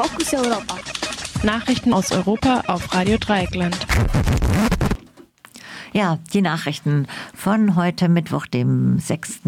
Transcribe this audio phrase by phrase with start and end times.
[0.00, 0.76] Fokus Europa.
[1.42, 3.76] Nachrichten aus Europa auf Radio Dreieckland.
[5.92, 9.40] Ja, die Nachrichten von heute Mittwoch, dem 6.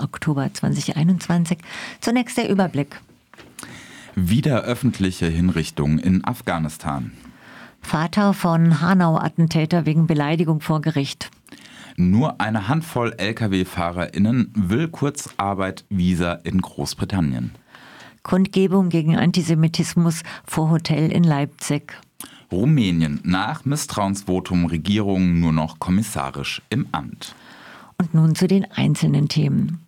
[0.00, 1.58] Oktober 2021.
[2.00, 3.02] Zunächst der Überblick.
[4.14, 7.12] Wieder öffentliche Hinrichtung in Afghanistan.
[7.82, 11.30] Vater von Hanau-Attentäter wegen Beleidigung vor Gericht.
[11.96, 17.52] Nur eine Handvoll Lkw-FahrerInnen will Kurzarbeit Visa in Großbritannien.
[18.22, 21.92] Kundgebung gegen Antisemitismus vor Hotel in Leipzig.
[22.50, 27.34] Rumänien nach Misstrauensvotum Regierung nur noch kommissarisch im Amt.
[27.98, 29.86] Und nun zu den einzelnen Themen.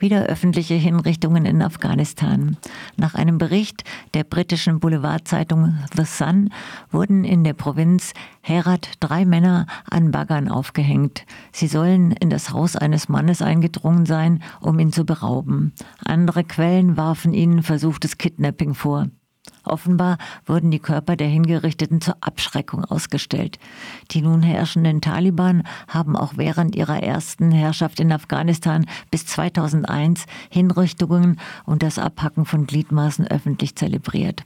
[0.00, 2.56] Wieder öffentliche Hinrichtungen in Afghanistan.
[2.96, 6.50] Nach einem Bericht der britischen Boulevardzeitung The Sun
[6.90, 11.24] wurden in der Provinz Herat drei Männer an Baggern aufgehängt.
[11.52, 15.72] Sie sollen in das Haus eines Mannes eingedrungen sein, um ihn zu berauben.
[16.04, 19.08] Andere Quellen warfen ihnen versuchtes Kidnapping vor.
[19.64, 23.58] Offenbar wurden die Körper der Hingerichteten zur Abschreckung ausgestellt.
[24.10, 31.38] Die nun herrschenden Taliban haben auch während ihrer ersten Herrschaft in Afghanistan bis 2001 Hinrichtungen
[31.66, 34.44] und das Abhacken von Gliedmaßen öffentlich zelebriert.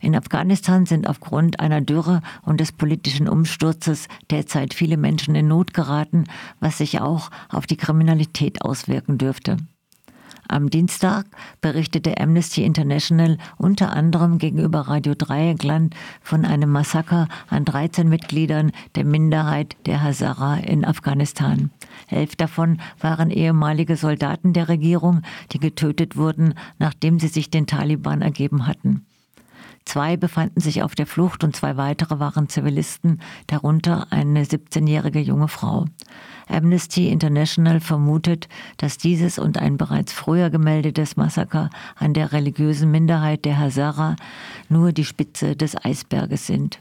[0.00, 5.74] In Afghanistan sind aufgrund einer Dürre und des politischen Umsturzes derzeit viele Menschen in Not
[5.74, 6.24] geraten,
[6.58, 9.58] was sich auch auf die Kriminalität auswirken dürfte.
[10.50, 11.26] Am Dienstag
[11.60, 19.04] berichtete Amnesty International unter anderem gegenüber Radio Dreieckland von einem Massaker an 13 Mitgliedern der
[19.04, 21.70] Minderheit der Hazara in Afghanistan.
[22.08, 28.20] Elf davon waren ehemalige Soldaten der Regierung, die getötet wurden, nachdem sie sich den Taliban
[28.20, 29.06] ergeben hatten.
[29.90, 35.48] Zwei befanden sich auf der Flucht und zwei weitere waren Zivilisten, darunter eine 17-jährige junge
[35.48, 35.86] Frau.
[36.46, 43.44] Amnesty International vermutet, dass dieses und ein bereits früher gemeldetes Massaker an der religiösen Minderheit
[43.44, 44.14] der Hazara
[44.68, 46.80] nur die Spitze des Eisberges sind.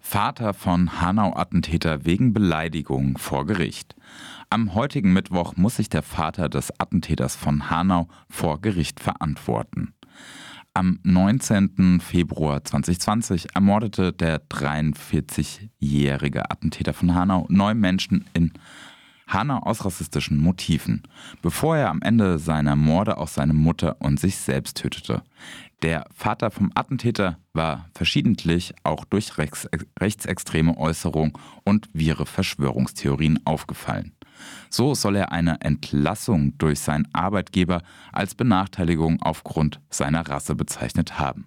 [0.00, 3.94] Vater von Hanau-Attentäter wegen Beleidigung vor Gericht.
[4.52, 9.94] Am heutigen Mittwoch muss sich der Vater des Attentäters von Hanau vor Gericht verantworten.
[10.74, 12.00] Am 19.
[12.00, 18.52] Februar 2020 ermordete der 43-jährige Attentäter von Hanau neun Menschen in
[19.28, 21.04] Hanau aus rassistischen Motiven,
[21.42, 25.22] bevor er am Ende seiner Morde auch seine Mutter und sich selbst tötete.
[25.82, 31.34] Der Vater vom Attentäter war verschiedentlich auch durch rechtsextreme Äußerungen
[31.64, 34.12] und wirre Verschwörungstheorien aufgefallen.
[34.68, 41.46] So soll er eine Entlassung durch seinen Arbeitgeber als Benachteiligung aufgrund seiner Rasse bezeichnet haben.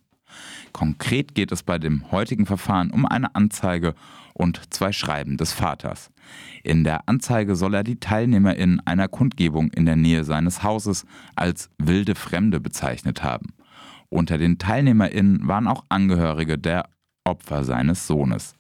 [0.72, 3.94] Konkret geht es bei dem heutigen Verfahren um eine Anzeige
[4.34, 6.10] und zwei Schreiben des Vaters.
[6.64, 11.06] In der Anzeige soll er die TeilnehmerInnen einer Kundgebung in der Nähe seines Hauses
[11.36, 13.54] als wilde Fremde bezeichnet haben.
[14.10, 16.90] Unter den TeilnehmerInnen waren auch Angehörige der
[17.26, 18.56] Opfer seines Sohnes.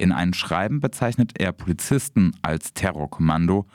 [0.00, 3.66] In einem Schreiben bezeichnet er Polizisten als Terrorkommando.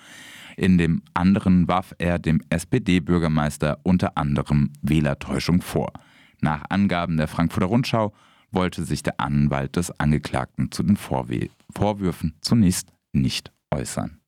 [0.56, 5.91] In dem anderen warf er dem SPD-Bürgermeister unter anderem Wählertäuschung vor.
[6.39, 8.13] Nach Angaben der Frankfurter Rundschau
[8.51, 14.22] wollte sich der Anwalt des Angeklagten zu den Vorweh Vorwürfen zunächst nicht äußern.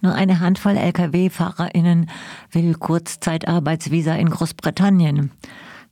[0.00, 2.08] Nur eine Handvoll Lkw-FahrerInnen
[2.52, 5.32] will Kurzzeitarbeitsvisa in Großbritannien.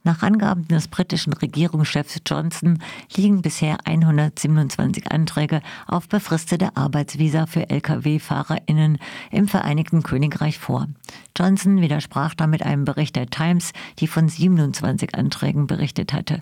[0.07, 2.79] Nach Angaben des britischen Regierungschefs Johnson
[3.17, 8.99] liegen bisher 127 Anträge auf befristete Arbeitsvisa für Lkw-FahrerInnen
[9.33, 10.87] im Vereinigten Königreich vor.
[11.37, 16.41] Johnson widersprach damit einem Bericht der Times, die von 27 Anträgen berichtet hatte.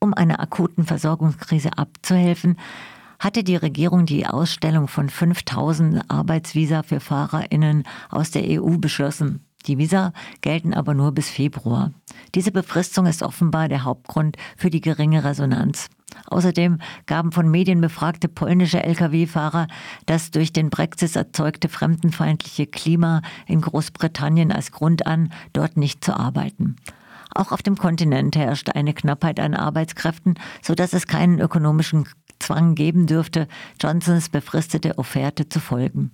[0.00, 2.56] Um einer akuten Versorgungskrise abzuhelfen,
[3.20, 9.44] hatte die Regierung die Ausstellung von 5000 Arbeitsvisa für FahrerInnen aus der EU beschlossen.
[9.68, 11.92] Die Visa gelten aber nur bis Februar.
[12.34, 15.88] Diese Befristung ist offenbar der Hauptgrund für die geringe Resonanz.
[16.26, 19.68] Außerdem gaben von Medien befragte polnische Lkw-Fahrer
[20.06, 26.18] das durch den Brexit erzeugte fremdenfeindliche Klima in Großbritannien als Grund an, dort nicht zu
[26.18, 26.76] arbeiten.
[27.34, 33.06] Auch auf dem Kontinent herrscht eine Knappheit an Arbeitskräften, sodass es keinen ökonomischen Zwang geben
[33.06, 33.48] dürfte,
[33.80, 36.12] Johnsons befristete Offerte zu folgen.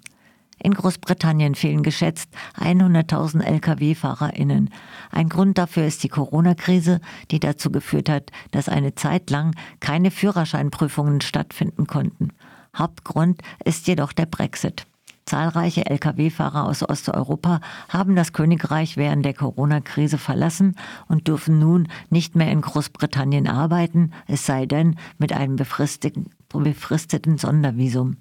[0.59, 4.71] In Großbritannien fehlen geschätzt 100.000 Lkw-FahrerInnen.
[5.11, 10.11] Ein Grund dafür ist die Corona-Krise, die dazu geführt hat, dass eine Zeit lang keine
[10.11, 12.31] Führerscheinprüfungen stattfinden konnten.
[12.77, 14.87] Hauptgrund ist jedoch der Brexit.
[15.27, 20.77] Zahlreiche Lkw-Fahrer aus Osteuropa haben das Königreich während der Corona-Krise verlassen
[21.09, 27.39] und dürfen nun nicht mehr in Großbritannien arbeiten, es sei denn mit einem befristeten, befristeten
[27.39, 28.19] Sondervisum.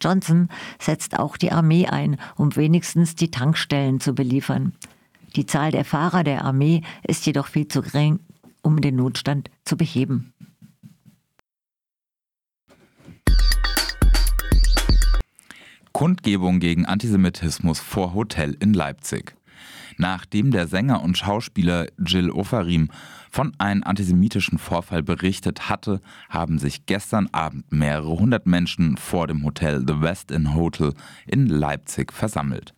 [0.00, 0.48] Johnson
[0.78, 4.72] setzt auch die Armee ein, um wenigstens die Tankstellen zu beliefern.
[5.36, 8.18] Die Zahl der Fahrer der Armee ist jedoch viel zu gering,
[8.62, 10.32] um den Notstand zu beheben.
[15.92, 19.34] Kundgebung gegen Antisemitismus vor Hotel in Leipzig.
[19.96, 22.90] Nachdem der Sänger und Schauspieler Jill Ofarim
[23.30, 29.44] von einem antisemitischen Vorfall berichtet hatte, haben sich gestern Abend mehrere hundert Menschen vor dem
[29.44, 30.94] Hotel The West Inn Hotel
[31.26, 32.74] in Leipzig versammelt.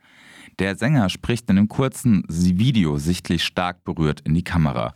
[0.58, 4.94] Der Sänger spricht in dem kurzen Video sichtlich stark berührt in die Kamera.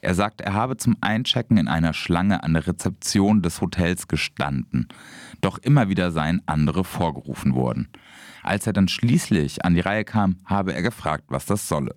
[0.00, 4.88] Er sagt, er habe zum Einchecken in einer Schlange an der Rezeption des Hotels gestanden.
[5.40, 7.88] Doch immer wieder seien andere vorgerufen worden.
[8.44, 11.94] Als er dann schließlich an die Reihe kam, habe er gefragt, was das solle.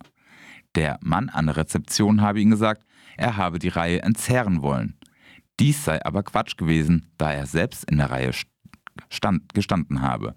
[0.76, 2.84] Der Mann an der Rezeption habe ihm gesagt,
[3.18, 4.96] er habe die Reihe entzerren wollen.
[5.60, 8.32] Dies sei aber Quatsch gewesen, da er selbst in der Reihe
[9.10, 10.36] stand, gestanden habe.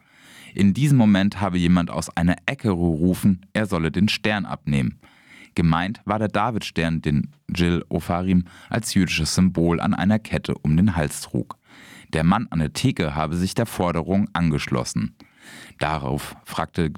[0.53, 4.99] In diesem Moment habe jemand aus einer Ecke gerufen, er solle den Stern abnehmen.
[5.55, 10.97] Gemeint war der Davidstern, den Jill Ofarim als jüdisches Symbol an einer Kette um den
[10.97, 11.57] Hals trug.
[12.13, 15.15] Der Mann an der Theke habe sich der Forderung angeschlossen.
[15.79, 16.93] Darauf fragte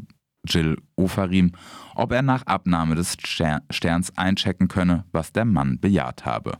[0.47, 1.53] Jill Ofarim,
[1.95, 6.59] ob er nach Abnahme des Sterns einchecken könne, was der Mann bejaht habe.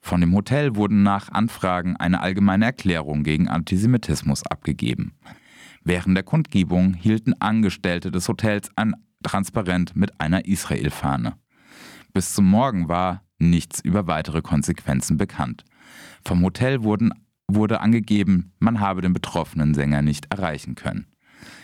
[0.00, 5.14] Von dem Hotel wurden nach Anfragen eine allgemeine Erklärung gegen Antisemitismus abgegeben.
[5.82, 11.34] Während der Kundgebung hielten Angestellte des Hotels ein transparent mit einer Israel-Fahne.
[12.12, 15.64] Bis zum Morgen war nichts über weitere Konsequenzen bekannt.
[16.24, 17.12] Vom Hotel wurden,
[17.48, 21.06] wurde angegeben, man habe den betroffenen Sänger nicht erreichen können.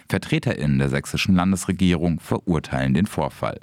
[0.09, 3.61] VertreterInnen der sächsischen Landesregierung verurteilen den Vorfall.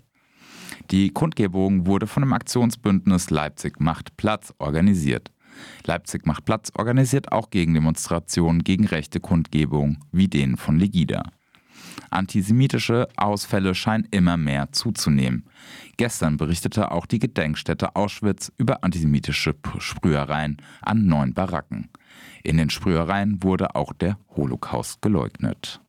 [0.92, 5.32] Die Kundgebung wurde von dem Aktionsbündnis Leipzig macht Platz organisiert.
[5.86, 11.24] Leipzig macht Platz organisiert auch Gegendemonstrationen gegen rechte Kundgebungen wie den von Legida.
[12.10, 15.46] Antisemitische Ausfälle scheinen immer mehr zuzunehmen.
[15.98, 21.90] Gestern berichtete auch die Gedenkstätte Auschwitz über antisemitische Sprühereien an neun Baracken.
[22.44, 25.82] In den Sprühereien wurde auch der Holocaust geleugnet.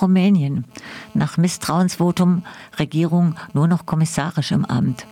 [0.00, 0.64] Rumänien.
[1.14, 2.44] Nach Misstrauensvotum
[2.78, 5.06] Regierung nur noch kommissarisch im Amt.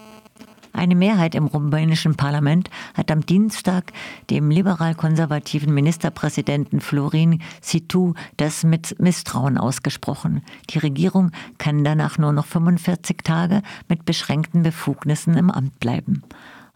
[0.78, 3.92] Eine Mehrheit im rumänischen Parlament hat am Dienstag
[4.30, 10.44] dem liberal-konservativen Ministerpräsidenten Florin Situ das mit Misstrauen ausgesprochen.
[10.70, 16.22] Die Regierung kann danach nur noch 45 Tage mit beschränkten Befugnissen im Amt bleiben.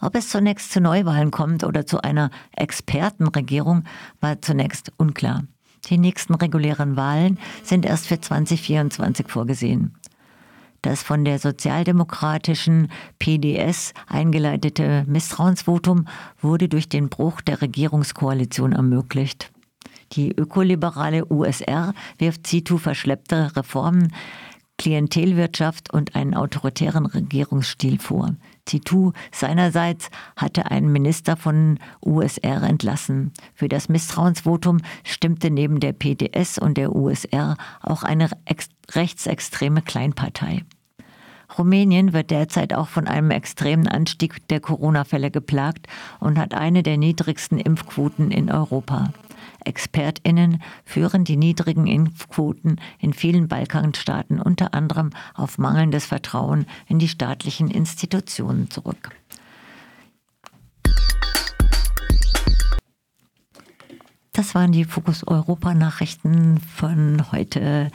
[0.00, 3.84] Ob es zunächst zu Neuwahlen kommt oder zu einer Expertenregierung,
[4.20, 5.44] war zunächst unklar.
[5.90, 9.94] Die nächsten regulären Wahlen sind erst für 2024 vorgesehen.
[10.82, 12.88] Das von der sozialdemokratischen
[13.20, 16.08] PDS eingeleitete Misstrauensvotum
[16.40, 19.52] wurde durch den Bruch der Regierungskoalition ermöglicht.
[20.12, 24.12] Die ökoliberale USR wirft Situ verschleppte Reformen,
[24.78, 28.34] Klientelwirtschaft und einen autoritären Regierungsstil vor.
[28.64, 33.32] Titu seinerseits hatte einen Minister von USR entlassen.
[33.54, 38.30] Für das Misstrauensvotum stimmte neben der PDS und der USR auch eine
[38.90, 40.64] rechtsextreme Kleinpartei.
[41.58, 45.86] Rumänien wird derzeit auch von einem extremen Anstieg der Corona-Fälle geplagt
[46.18, 49.12] und hat eine der niedrigsten Impfquoten in Europa.
[49.64, 57.08] ExpertInnen führen die niedrigen Impfquoten in vielen Balkanstaaten unter anderem auf mangelndes Vertrauen in die
[57.08, 59.10] staatlichen Institutionen zurück.
[64.32, 67.90] Das waren die Fokus Europa Nachrichten von heute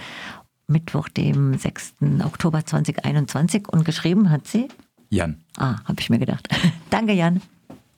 [0.67, 1.95] Mittwoch, dem 6.
[2.23, 4.67] Oktober 2021 und geschrieben hat sie
[5.09, 5.41] Jan.
[5.57, 6.47] Ah, habe ich mir gedacht.
[6.89, 7.41] Danke, Jan.